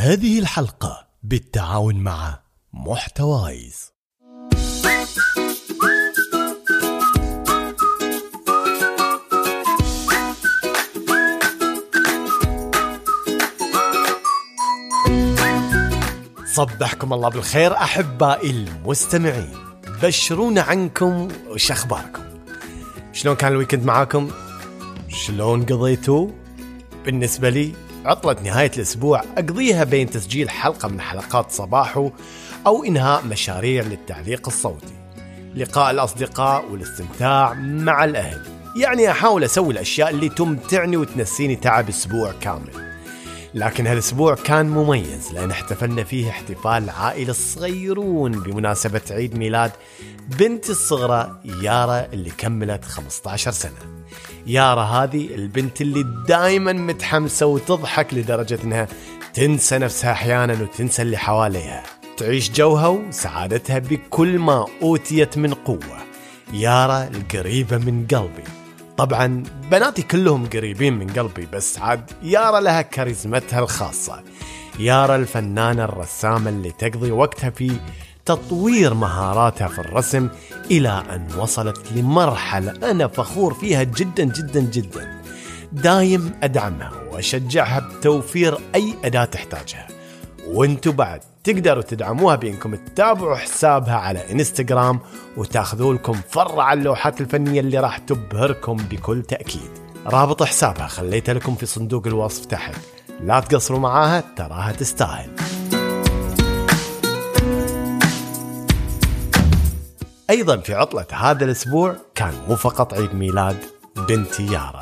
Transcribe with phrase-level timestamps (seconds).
[0.00, 2.38] هذه الحلقة بالتعاون مع
[2.72, 3.92] محتوايز.
[16.54, 19.54] صبحكم الله بالخير أحبائي المستمعين.
[20.02, 22.22] بشرونا عنكم وش أخباركم؟
[23.12, 24.30] شلون كان الويكند معاكم؟
[25.08, 26.28] شلون قضيتوا؟
[27.04, 27.72] بالنسبة لي
[28.04, 32.10] عطلة نهاية الأسبوع أقضيها بين تسجيل حلقة من حلقات صباحو
[32.66, 34.94] أو إنهاء مشاريع للتعليق الصوتي.
[35.54, 38.42] لقاء الأصدقاء والاستمتاع مع الأهل.
[38.76, 42.90] يعني أحاول أسوي الأشياء اللي تمتعني وتنسيني تعب أسبوع كامل.
[43.54, 49.72] لكن هالأسبوع كان مميز لأن احتفلنا فيه احتفال عائلة الصغيرون بمناسبة عيد ميلاد
[50.38, 53.99] بنتي الصغرى يارا اللي كملت 15 سنة.
[54.46, 58.88] يارا هذه البنت اللي دائما متحمسة وتضحك لدرجة إنها
[59.34, 61.82] تنسى نفسها أحيانا وتنسى اللي حواليها.
[62.16, 65.98] تعيش جوها وسعادتها بكل ما أوتيت من قوة.
[66.52, 68.44] يارا القريبة من قلبي.
[68.96, 74.22] طبعا بناتي كلهم قريبين من قلبي بس عاد يارا لها كاريزمتها الخاصة.
[74.78, 77.72] يارا الفنانة الرسامة اللي تقضي وقتها في
[78.30, 80.28] تطوير مهاراتها في الرسم
[80.70, 85.20] إلى أن وصلت لمرحلة أنا فخور فيها جدا جدا جدا.
[85.72, 89.86] دايم أدعمها وأشجعها بتوفير أي أداة تحتاجها.
[90.46, 95.00] وأنتم بعد تقدروا تدعموها بإنكم تتابعوا حسابها على إنستغرام
[95.36, 99.70] وتاخذوا لكم فرع اللوحات الفنية اللي راح تبهركم بكل تأكيد.
[100.06, 102.74] رابط حسابها خليته لكم في صندوق الوصف تحت.
[103.20, 105.30] لا تقصروا معاها تراها تستاهل.
[110.30, 113.56] أيضا في عطلة هذا الأسبوع كان مو فقط عيد ميلاد
[114.08, 114.80] بنتي يارا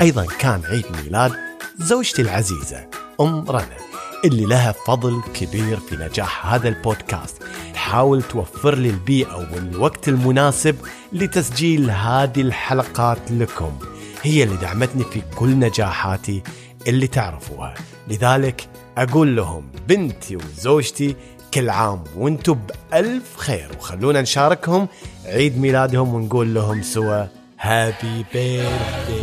[0.00, 1.32] أيضا كان عيد ميلاد
[1.78, 2.86] زوجتي العزيزة
[3.20, 3.76] أم رنا
[4.24, 7.42] اللي لها فضل كبير في نجاح هذا البودكاست.
[7.74, 10.76] تحاول توفر لي البيئة والوقت المناسب
[11.12, 13.78] لتسجيل هذه الحلقات لكم.
[14.22, 16.42] هي اللي دعمتني في كل نجاحاتي
[16.86, 17.74] اللي تعرفوها.
[18.08, 18.68] لذلك
[18.98, 21.16] أقول لهم بنتي وزوجتي
[21.54, 23.68] كل عام وأنتم بألف خير.
[23.78, 24.88] وخلونا نشاركهم
[25.26, 27.26] عيد ميلادهم ونقول لهم سوا
[27.60, 29.22] هابي بيرثدي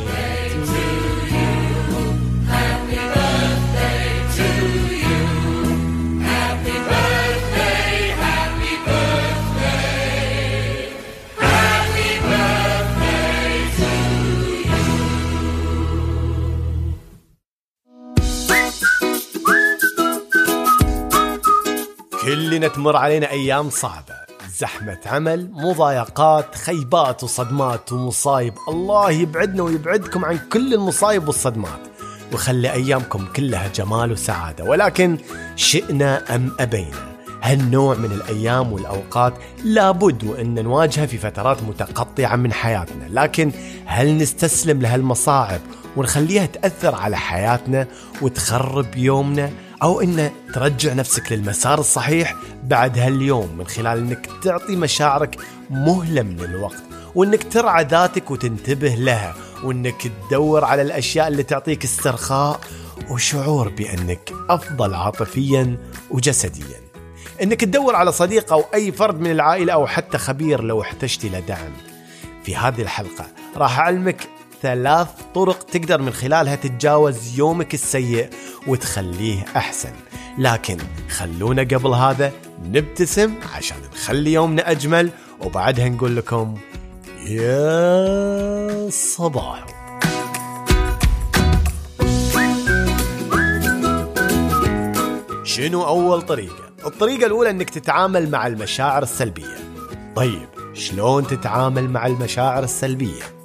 [22.67, 24.15] تمر علينا أيام صعبة.
[24.57, 28.53] زحمة عمل مضايقات خيبات وصدمات ومصايب.
[28.69, 31.79] الله يبعدنا ويبعدكم عن كل المصايب والصدمات.
[32.33, 34.63] وخلي أيامكم كلها جمال وسعادة.
[34.63, 35.17] ولكن
[35.55, 37.17] شئنا أم أبينا.
[37.41, 43.07] هالنوع من الأيام والأوقات لابد وأن نواجهها في فترات متقطعة من حياتنا.
[43.09, 43.51] لكن
[43.85, 45.61] هل نستسلم لهالمصاعب
[45.95, 47.87] ونخليها تأثر على حياتنا
[48.21, 49.51] وتخرب يومنا؟
[49.83, 55.37] أو أن ترجع نفسك للمسار الصحيح بعد هاليوم من خلال أنك تعطي مشاعرك
[55.69, 56.83] مهلة من الوقت
[57.15, 62.59] وأنك ترعى ذاتك وتنتبه لها وأنك تدور على الأشياء اللي تعطيك استرخاء
[63.09, 65.77] وشعور بأنك أفضل عاطفيا
[66.11, 66.79] وجسديا.
[67.43, 71.41] أنك تدور على صديق أو أي فرد من العائلة أو حتى خبير لو احتجت إلى
[71.41, 71.71] دعم.
[72.43, 74.27] في هذه الحلقة راح أعلمك
[74.61, 78.29] ثلاث طرق تقدر من خلالها تتجاوز يومك السيء
[78.67, 79.91] وتخليه أحسن
[80.37, 80.77] لكن
[81.09, 82.31] خلونا قبل هذا
[82.63, 85.09] نبتسم عشان نخلي يومنا أجمل
[85.41, 86.55] وبعدها نقول لكم
[87.27, 89.65] يا صباح
[95.43, 99.57] شنو أول طريقة؟ الطريقة الأولى أنك تتعامل مع المشاعر السلبية
[100.15, 103.36] طيب شلون تتعامل مع المشاعر السلبية؟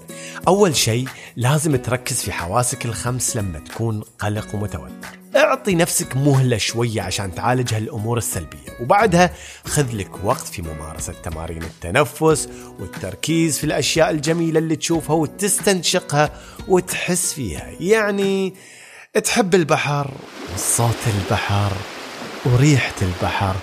[0.48, 5.18] أول شيء لازم تركز في حواسك الخمس لما تكون قلق ومتوتر.
[5.36, 9.32] اعطي نفسك مهلة شوية عشان تعالج هالأمور السلبية وبعدها
[9.64, 12.48] خذ لك وقت في ممارسة تمارين التنفس
[12.78, 16.30] والتركيز في الأشياء الجميلة اللي تشوفها وتستنشقها
[16.68, 17.70] وتحس فيها.
[17.80, 18.54] يعني
[19.24, 20.10] تحب البحر
[20.54, 21.72] وصوت البحر
[22.46, 23.56] وريحة البحر.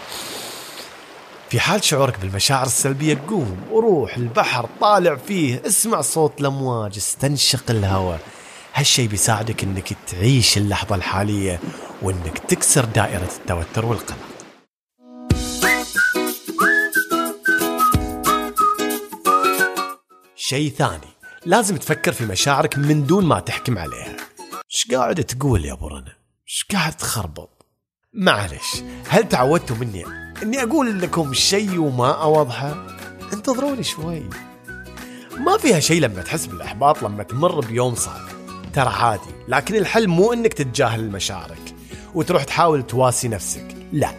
[1.49, 8.19] في حال شعورك بالمشاعر السلبية قوم وروح البحر طالع فيه اسمع صوت الأمواج استنشق الهواء.
[8.73, 11.59] هالشي بيساعدك إنك تعيش اللحظة الحالية
[12.01, 14.17] وإنك تكسر دائرة التوتر والقلق.
[20.35, 21.09] شيء ثاني
[21.45, 24.15] لازم تفكر في مشاعرك من دون ما تحكم عليها.
[24.71, 26.13] إيش قاعد تقول يا أبو رنا؟
[26.47, 27.58] إيش قاعد تخربط؟
[28.13, 30.05] معلش هل تعودتوا مني
[30.43, 32.87] إني أقول لكم شيء وما أوضحه؟
[33.33, 34.29] انتظروني شوي.
[35.37, 38.21] ما فيها شيء لما تحس بالإحباط لما تمر بيوم صعب.
[38.73, 41.75] ترى عادي لكن الحل مو إنك تتجاهل مشاعرك
[42.15, 43.75] وتروح تحاول تواسي نفسك.
[43.93, 44.11] لا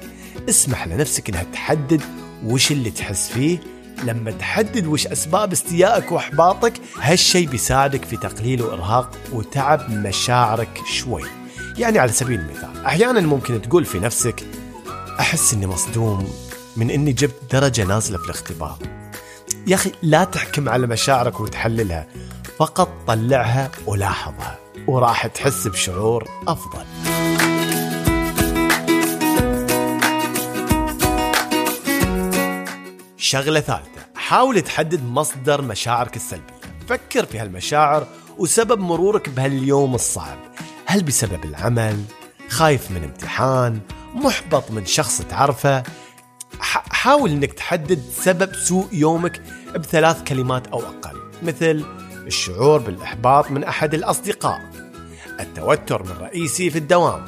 [0.48, 2.02] اسمح لنفسك إنها تحدد
[2.44, 3.58] وش اللي تحس فيه.
[4.04, 11.39] لما تحدد وش أسباب استيائك وإحباطك هالشيء بيساعدك في تقليل وإرهاق وتعب مشاعرك شوي.
[11.78, 14.44] يعني على سبيل المثال أحيانا ممكن تقول في نفسك
[15.20, 16.32] أحس إني مصدوم
[16.76, 18.78] من إني جبت درجة نازلة في الاختبار.
[19.66, 22.06] يا أخي لا تحكم على مشاعرك وتحللها
[22.58, 26.84] فقط طلعها ولاحظها وراح تحس بشعور أفضل.
[33.16, 36.60] شغلة ثالثة حاول تحدد مصدر مشاعرك السلبية.
[36.88, 38.06] فكر في هالمشاعر
[38.38, 40.38] وسبب مرورك بهاليوم الصعب.
[40.90, 42.04] هل بسبب العمل
[42.48, 43.80] خايف من امتحان
[44.14, 45.82] محبط من شخص تعرفه
[46.90, 49.42] حاول إنك تحدد سبب سوء يومك
[49.74, 51.84] بثلاث كلمات أو أقل مثل
[52.26, 54.60] الشعور بالإحباط من أحد الأصدقاء
[55.40, 57.26] التوتر من رئيسي في الدوام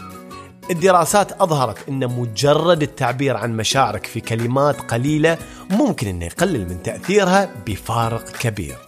[0.70, 5.38] الدراسات أظهرت أن مجرد التعبير عن مشاعرك في كلمات قليلة
[5.70, 8.78] ممكن أنه يقلل من تأثيرها بفارق كبير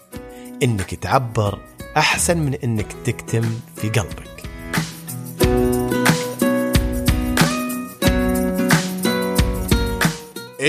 [0.63, 1.59] أنك تعبر
[1.97, 4.34] أحسن من أنك تكتم في قلبك.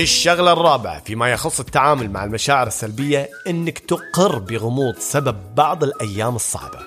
[0.02, 6.78] الشغلة الرابعة فيما يخص التعامل مع المشاعر السلبية أنك تقر بغموض سبب بعض الأيام الصعبة.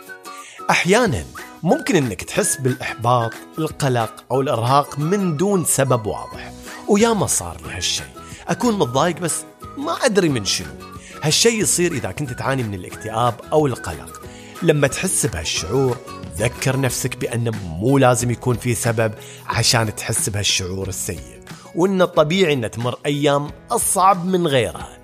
[0.70, 1.26] أحيانا
[1.64, 6.52] ممكن إنك تحس بالإحباط القلق أو الإرهاق من دون سبب واضح
[6.88, 8.06] وياما صار لي هالشيء
[8.48, 9.44] أكون متضايق بس
[9.78, 10.68] ما أدري من شنو.
[11.24, 14.22] هالشيء يصير إذا كنت تعاني من الاكتئاب أو القلق.
[14.62, 15.98] لما تحس بهالشعور
[16.38, 19.14] ذكر نفسك بأنه مو لازم يكون في سبب
[19.48, 21.39] عشان تحس بهالشعور السيء.
[21.76, 24.98] وأن الطبيعي أن تمر أيام أصعب من غيرها.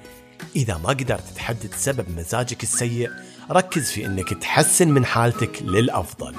[0.56, 3.10] إذا ما قدرت تحدد سبب مزاجك السيء
[3.52, 6.36] ركز في إنك تحسن من حالتك للأفضل.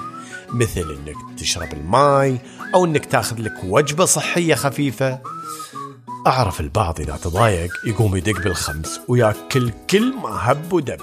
[0.49, 2.39] مثل إنك تشرب الماي
[2.73, 5.19] أو إنك تاخذ لك وجبة صحية خفيفة.
[6.27, 11.01] أعرف البعض إذا تضايق يقوم يدق بالخمس وياكل كل ما هب ودب.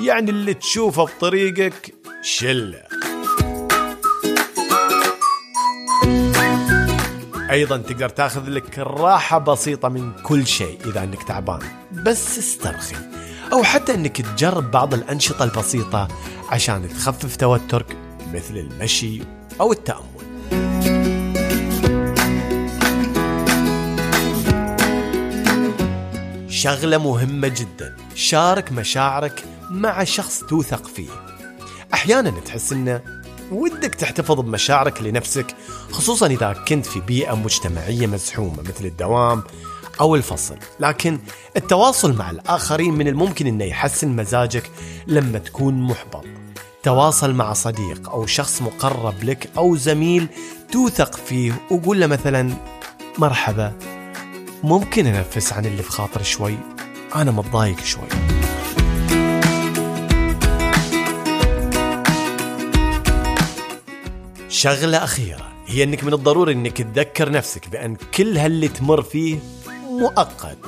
[0.00, 2.91] يعني اللي تشوفه بطريقك شلة.
[7.52, 11.60] أيضا تقدر تاخذ لك راحة بسيطة من كل شيء إذا أنك تعبان.
[11.92, 12.96] بس استرخي.
[13.52, 16.08] أو حتى أنك تجرب بعض الأنشطة البسيطة
[16.48, 17.96] عشان تخفف توترك
[18.32, 19.22] مثل المشي
[19.60, 20.22] أو التأمل.
[26.48, 27.96] شغلة مهمة جدا.
[28.14, 31.10] شارك مشاعرك مع شخص توثق فيه.
[31.94, 33.21] أحيانا تحس أنه
[33.52, 35.46] ودك تحتفظ بمشاعرك لنفسك
[35.90, 39.42] خصوصا إذا كنت في بيئة مجتمعية مزحومة مثل الدوام
[40.00, 40.56] أو الفصل.
[40.80, 41.18] لكن
[41.56, 44.70] التواصل مع الآخرين من الممكن أنه يحسن مزاجك
[45.06, 46.24] لما تكون محبط.
[46.82, 50.28] تواصل مع صديق أو شخص مقرب لك أو زميل
[50.72, 52.54] توثق فيه وقول له مثلا
[53.18, 53.72] مرحبا
[54.62, 56.56] ممكن أنفس عن اللي في خاطري شوي؟
[57.14, 58.41] أنا متضايق شوي.
[64.52, 65.52] شغلة أخيرة.
[65.66, 69.38] هي أنك من الضروري أنك تذكر نفسك بأن كل هاللي تمر فيه
[69.90, 70.58] مؤقت.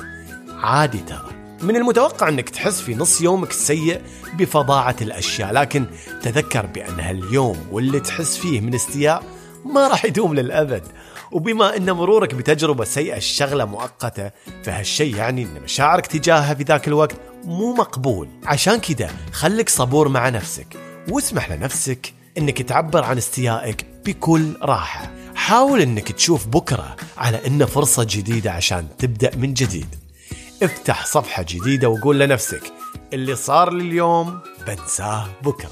[0.49, 1.29] عادي ترى.
[1.61, 4.01] من المتوقع إنك تحس في نص يومك السيء
[4.33, 5.85] بفظاعة الأشياء لكن
[6.21, 9.23] تذكر بأن هاليوم واللي تحس فيه من استياء
[9.65, 10.83] ما راح يدوم للأبد.
[11.31, 14.31] وبما إن مرورك بتجربة سيئة الشغلة مؤقتة
[14.63, 18.29] فهالشيء يعني إن مشاعرك تجاهها في ذاك الوقت مو مقبول.
[18.45, 20.67] عشان كذا خليك صبور مع نفسك
[21.09, 25.11] واسمح لنفسك إنك تعبر عن استيائك بكل راحة.
[25.35, 29.95] حاول إنك تشوف بكرة على إنه فرصة جديدة عشان تبدأ من جديد.
[30.63, 32.63] افتح صفحة جديدة وقول لنفسك
[33.13, 35.71] اللي صار لي اليوم بنساه بكرة.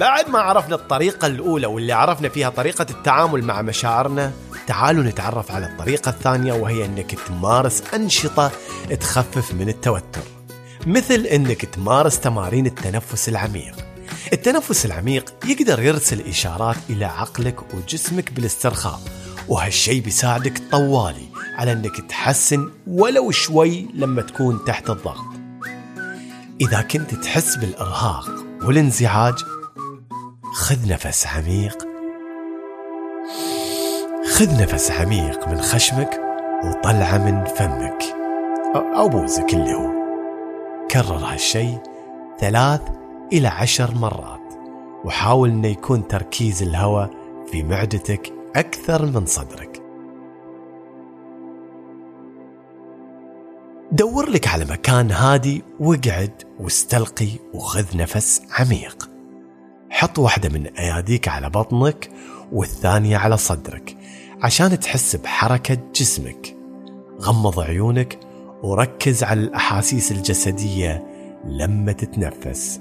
[0.00, 4.32] بعد ما عرفنا الطريقة الأولى واللي عرفنا فيها طريقة التعامل مع مشاعرنا
[4.66, 8.50] تعالوا نتعرف على الطريقة الثانية وهي أنك تمارس أنشطة
[9.00, 10.33] تخفف من التوتر.
[10.86, 13.76] مثل إنك تمارس تمارين التنفس العميق.
[14.32, 19.00] التنفس العميق يقدر يرسل إشارات إلى عقلك وجسمك بالاسترخاء
[19.48, 25.24] وهالشي بيساعدك طوالي على إنك تحسن ولو شوي لما تكون تحت الضغط.
[26.60, 28.30] إذا كنت تحس بالإرهاق
[28.62, 29.38] والانزعاج
[30.54, 31.78] خذ نفس عميق.
[34.34, 36.20] خذ نفس عميق من خشمك
[36.64, 38.02] وطلعه من فمك.
[38.96, 40.03] أو بوزك اللي هو.
[40.94, 41.78] كرر هالشيء
[42.40, 42.80] ثلاث
[43.32, 44.54] إلى عشر مرات
[45.04, 47.10] وحاول إنه يكون تركيز الهواء
[47.52, 49.82] في معدتك أكثر من صدرك.
[53.92, 59.10] دور لك على مكان هادي واقعد واستلقي وخذ نفس عميق.
[59.90, 62.10] حط واحدة من أياديك على بطنك
[62.52, 63.96] والثانية على صدرك
[64.42, 66.56] عشان تحس بحركة جسمك.
[67.20, 68.23] غمض عيونك
[68.64, 71.06] وركز على الأحاسيس الجسدية
[71.44, 72.80] لما تتنفس.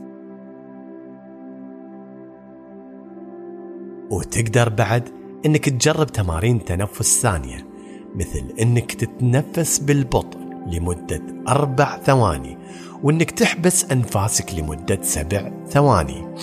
[4.09, 5.09] وتقدر بعد
[5.45, 7.67] إنك تجرب تمارين تنفس ثانية
[8.15, 10.37] مثل إنك تتنفس بالبطء
[10.67, 12.57] لمدة أربع ثواني
[13.03, 16.35] وإنك تحبس أنفاسك لمدة سبع ثواني.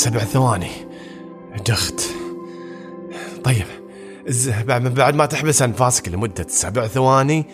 [0.00, 0.70] سبع ثواني.
[1.68, 2.00] دخت.
[3.44, 3.66] طيب
[4.66, 7.46] بعد ما تحبس أنفاسك لمدة سبع ثواني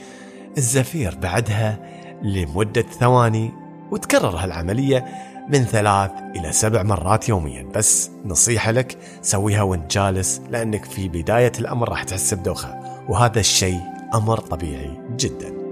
[0.58, 1.78] الزفير بعدها
[2.22, 3.52] لمدة ثواني
[3.90, 5.04] وتكرر هالعملية
[5.48, 7.62] من ثلاث إلى سبع مرات يوميا.
[7.74, 12.80] بس نصيحة لك سويها وانت جالس لأنك في بداية الأمر راح تحس بدوخة.
[13.08, 13.80] وهذا الشيء
[14.14, 15.65] أمر طبيعي جداً.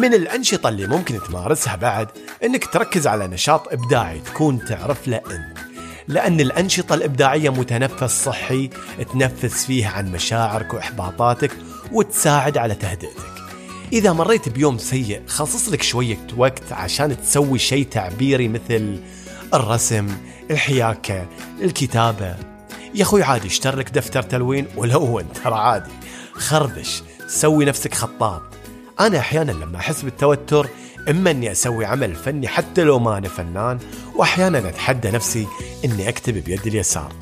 [0.00, 2.08] من الأنشطة اللي ممكن تمارسها بعد
[2.44, 5.58] أنك تركز على نشاط إبداعي تكون تعرف له أنت
[6.08, 8.70] لأن الأنشطة الإبداعية متنفس صحي
[9.12, 11.50] تنفس فيه عن مشاعرك وإحباطاتك
[11.92, 13.32] وتساعد على تهدئتك.
[13.92, 19.00] إذا مريت بيوم سيء خصص لك شوية وقت عشان تسوي شيء تعبيري مثل
[19.54, 20.08] الرسم
[20.50, 21.26] الحياكة
[21.62, 22.36] الكتابة.
[22.94, 25.90] يا أخوي عادي اشتر لك دفتر تلوين ولون ترى عادي
[26.32, 28.42] خربش سوي نفسك خطاط.
[29.00, 30.68] أنا أحيانا لما أحس بالتوتر
[31.10, 33.78] إما أني أسوي عمل فني حتى لو ما أنا فنان
[34.16, 35.46] وأحيانا أتحدى نفسي
[35.84, 37.12] أني أكتب بيد اليسار.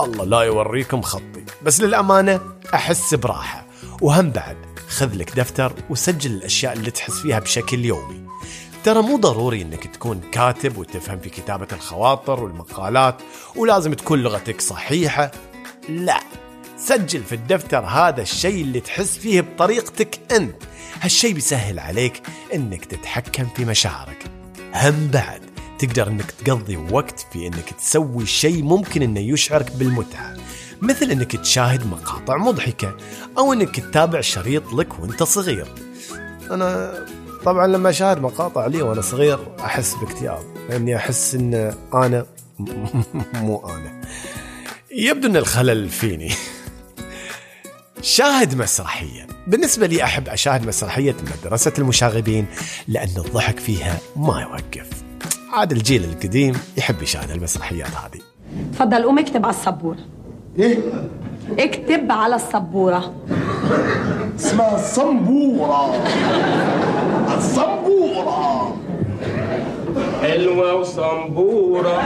[0.00, 2.40] الله لا يوريكم خطي بس للأمانة
[2.74, 3.66] أحس براحة.
[4.02, 4.56] وهم بعد
[4.88, 8.26] خذ لك دفتر وسجل الأشياء اللي تحس فيها بشكل يومي.
[8.84, 13.16] ترى مو ضروري إنك تكون كاتب وتفهم في كتابة الخواطر والمقالات
[13.56, 15.30] ولازم تكون لغتك صحيحة.
[15.88, 16.20] لا.
[16.88, 20.62] سجل في الدفتر هذا الشيء اللي تحس فيه بطريقتك أنت.
[21.00, 22.22] هالشي بيسهل عليك
[22.54, 24.24] إنك تتحكم في مشاعرك.
[24.74, 25.40] هم بعد
[25.78, 30.36] تقدر إنك تقضي وقت في إنك تسوي شيء ممكن إنه يشعرك بالمتعة.
[30.82, 32.96] مثل إنك تشاهد مقاطع مضحكة
[33.38, 35.66] أو إنك تتابع شريط لك وأنت صغير.
[36.50, 36.94] أنا
[37.44, 42.26] طبعا لما أشاهد مقاطع لي وأنا صغير أحس باكتئاب لأني أحس إن أنا
[43.34, 44.00] مو أنا.
[44.90, 46.32] يبدو إن الخلل فيني.
[48.02, 49.26] شاهد مسرحية.
[49.46, 52.46] بالنسبة لي أحب أشاهد مسرحية مدرسة المشاغبين
[52.88, 54.88] لأن الضحك فيها ما يوقف.
[55.52, 58.20] عاد الجيل القديم يحب يشاهد المسرحيات هذه.
[58.72, 59.98] تفضل قوم اكتب على السبورة.
[60.58, 60.78] إيه؟
[61.58, 63.14] اكتب على السبورة.
[64.38, 65.94] اسمها الصنبورة
[67.36, 68.76] الصنبورة
[70.22, 72.02] حلوة وصنبورة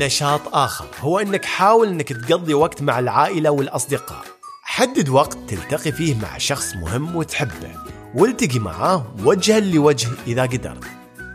[0.00, 4.24] نشاط آخر هو أنك حاول أنك تقضي وقت مع العائلة والأصدقاء.
[4.62, 7.70] حدد وقت تلتقي فيه مع شخص مهم وتحبه
[8.14, 10.84] والتقي معاه وجها لوجه إذا قدرت.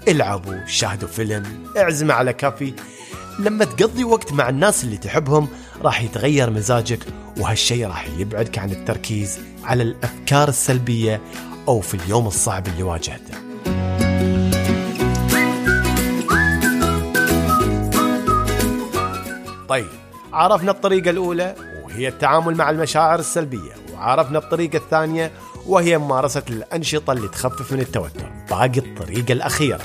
[0.08, 2.74] العبوا شاهدوا فيلم اعزموا على كافي.
[3.40, 5.48] لما تقضي وقت مع الناس اللي تحبهم
[5.82, 7.00] راح يتغير مزاجك
[7.38, 11.22] وهالشي راح يبعدك عن التركيز على الأفكار السلبية
[11.68, 13.49] أو في اليوم الصعب اللي واجهته.
[19.70, 19.88] طيب.
[20.34, 25.32] عرفنا الطريقة الأولى وهي التعامل مع المشاعر السلبية وعرفنا الطريقة الثانية
[25.66, 28.32] وهي ممارسة الأنشطة اللي تخفف من التوتر.
[28.50, 29.82] باقي الطريقة الأخيرة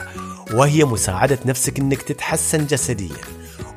[0.52, 3.16] وهي مساعدة نفسك أنك تتحسن جسديا.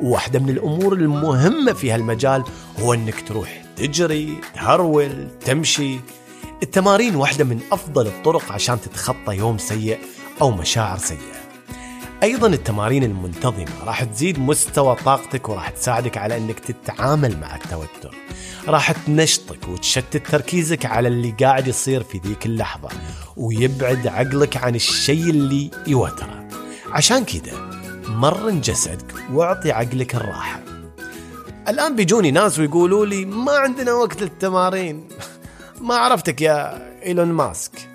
[0.01, 2.43] واحدة من الأمور المهمة في هالمجال
[2.79, 5.99] هو أنك تروح تجري تهرول تمشي.
[6.63, 9.99] التمارين واحدة من أفضل الطرق عشان تتخطى يوم سيء
[10.41, 11.46] أو مشاعر سيئة.
[12.23, 18.15] أيضا التمارين المنتظمة راح تزيد مستوى طاقتك وراح تساعدك على إنك تتعامل مع التوتر.
[18.67, 22.89] راح تنشطك وتشتت تركيزك على اللي قاعد يصير في ذيك اللحظة
[23.37, 26.47] ويبعد عقلك عن الشيء اللي يوتره.
[26.91, 27.53] عشان كذا
[28.07, 30.59] مرن جسدك واعطي عقلك الراحة.
[31.67, 35.07] الآن بيجوني ناس ويقولوا لي ما عندنا وقت للتمارين.
[35.87, 37.89] ما عرفتك يا إيلون ماسك.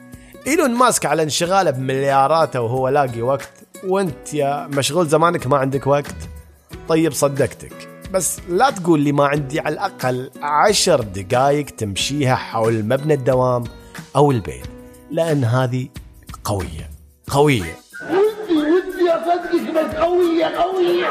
[0.47, 6.15] إيلون ماسك على انشغاله بملياراته وهو لاقي وقت وانت يا مشغول زمانك ما عندك وقت
[6.89, 7.89] طيب صدقتك.
[8.13, 13.65] بس لا تقول لي ما عندي على الأقل عشر دقايق تمشيها حول مبنى الدوام
[14.17, 14.67] أو البيت
[15.11, 15.89] لأن هذه
[16.45, 16.91] قوية
[17.31, 17.77] قوية.
[18.11, 21.07] ودي ودي اصدق بس قوية قوية.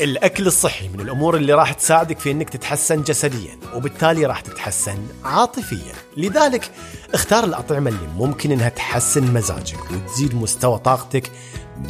[0.00, 5.94] الأكل الصحي من الأمور اللي راح تساعدك في أنك تتحسن جسديا وبالتالي راح تتحسن عاطفيا.
[6.16, 6.70] لذلك
[7.14, 11.30] اختار الأطعمة اللي ممكن أنها تحسن مزاجك وتزيد مستوى طاقتك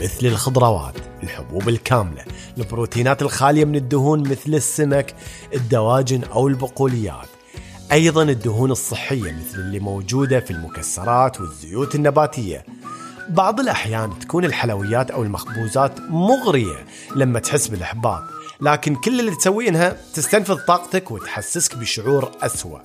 [0.01, 2.25] مثل الخضروات الحبوب الكاملة
[2.59, 5.15] البروتينات الخالية من الدهون مثل السمك
[5.55, 7.29] الدواجن أو البقوليات.
[7.93, 12.65] أيضا الدهون الصحية مثل اللي موجودة في المكسرات والزيوت النباتية.
[13.29, 18.23] بعض الأحيان تكون الحلويات أو المخبوزات مغرية لما تحس بالإحباط
[18.61, 22.79] لكن كل اللي تسويه إنها تستنفذ طاقتك وتحسسك بشعور أسوأ.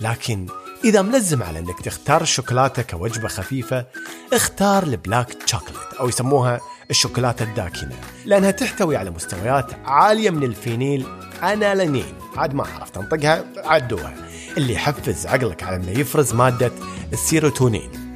[0.00, 0.46] لكن
[0.84, 3.86] إذا ملزم على أنك تختار الشوكولاتة كوجبة خفيفة
[4.32, 11.06] اختار ال black chocolate أو يسموها الشوكولاتة الداكنة لأنها تحتوي على مستويات عالية من الفينيل
[11.42, 14.14] أنالانين عاد ما عرفت أنطقها عدوها.
[14.56, 16.72] اللي يحفز عقلك على أنه يفرز مادة
[17.12, 18.09] السيروتونين.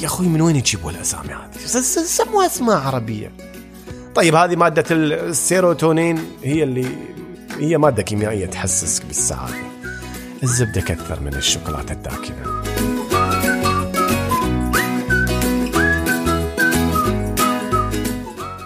[0.00, 1.58] يا أخوي من وين يجيبوا الأسامي هذه؟
[2.04, 3.32] سموها أسماء عربية.
[4.14, 6.86] طيب هذه مادة السيروتونين هي اللي
[7.58, 9.54] هي مادة كيميائية تحسسك بالسعادة.
[10.42, 12.62] الزبدة كثر من الشوكولاتة الداكنة.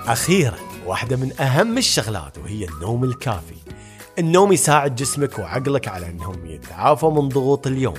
[0.07, 3.57] أخيرا واحدة من أهم الشغلات وهي النوم الكافي.
[4.19, 7.95] النوم يساعد جسمك وعقلك على إنهم يتعافوا من ضغوط اليوم.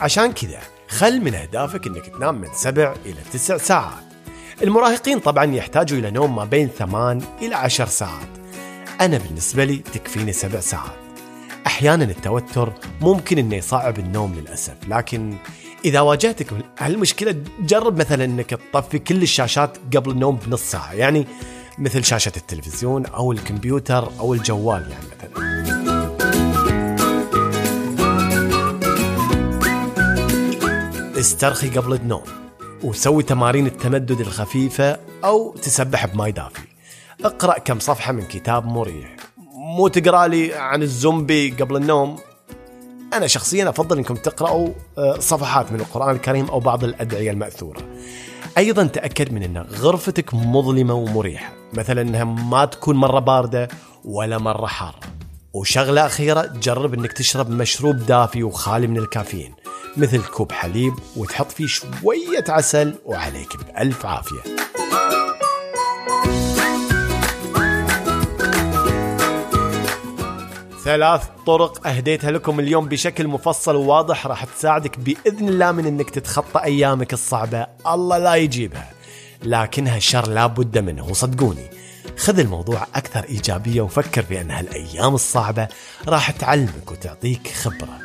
[0.00, 4.04] عشان كذا خل من اهدافك إنك تنام من سبع إلى تسع ساعات.
[4.62, 8.28] المراهقين طبعا يحتاجوا إلى نوم ما بين ثمان إلى عشر ساعات.
[9.00, 10.98] أنا بالنسبة لي تكفيني سبع ساعات.
[11.66, 15.36] أحيانا التوتر ممكن إنه يصعب النوم للأسف، لكن
[15.84, 16.46] إذا واجهتك
[16.78, 21.26] هالمشكلة جرب مثلا إنك تطفي كل الشاشات قبل النوم بنص ساعة، يعني
[21.78, 25.77] مثل شاشة التلفزيون أو الكمبيوتر أو الجوال يعني مثلا.
[31.18, 32.22] استرخي قبل النوم
[32.84, 36.62] وسوي تمارين التمدد الخفيفة أو تسبح بماي دافي.
[37.24, 39.16] اقرأ كم صفحة من كتاب مريح.
[39.52, 42.16] مو تقرأ لي عن الزومبي قبل النوم.
[43.12, 47.80] أنا شخصيا أفضل أنكم تقرأوا آه، صفحات من القرآن الكريم أو بعض الأدعية المأثورة.
[48.58, 53.68] أيضا تأكد من أن غرفتك مظلمة ومريحة مثلا أنها ما تكون مرة باردة
[54.04, 55.00] ولا مرة حارة.
[55.52, 59.54] وشغلة أخيرة جرب أنك تشرب مشروب دافي وخالي من الكافيين
[59.96, 64.58] مثل كوب حليب وتحط فيه شوية عسل وعليك بألف عافية.
[70.84, 76.64] ثلاث طرق أهديتها لكم اليوم بشكل مفصل وواضح راح تساعدك بإذن الله من أنك تتخطى
[76.64, 77.66] أيامك الصعبة.
[77.86, 78.90] الله لا يجيبها
[79.42, 81.70] لكنها شر لا بد منه وصدقوني
[82.18, 85.68] خذ الموضوع أكثر إيجابية وفكر في أن هالأيام الصعبة
[86.08, 87.98] راح تعلمك وتعطيك خبرة.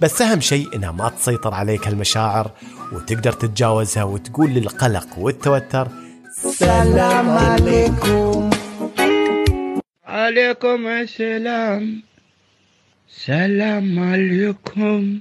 [0.00, 2.50] بس أهم شيء إنها ما تسيطر عليك هالمشاعر
[2.92, 5.88] وتقدر تتجاوزها وتقول للقلق والتوتر
[6.42, 8.50] سلام عليكم.
[10.06, 12.02] عليكم السلام.
[13.08, 15.20] سلام عليكم.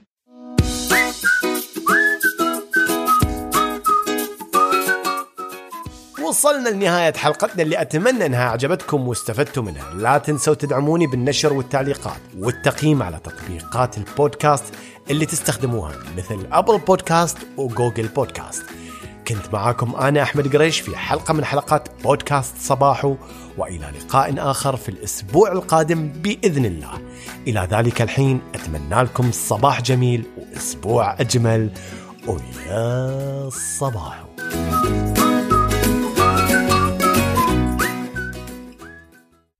[6.26, 9.94] وصلنا لنهاية حلقتنا اللي أتمنى أنها أعجبتكم واستفدتوا منها.
[9.94, 14.64] لا تنسوا تدعموني بالنشر والتعليقات والتقييم على تطبيقات البودكاست
[15.10, 18.64] اللي تستخدموها مثل أبل بودكاست وجوجل بودكاست.
[19.28, 23.16] كنت معاكم أنا أحمد قريش في حلقة من حلقات بودكاست صباحو
[23.58, 26.94] وإلى لقاء آخر في الأسبوع القادم بإذن الله.
[27.48, 31.72] إلى ذلك الحين أتمنى لكم صباح جميل وأسبوع أجمل.
[32.28, 34.26] ويا صباحو.